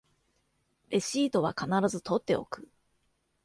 [0.89, 2.67] レシートは必ず取っておく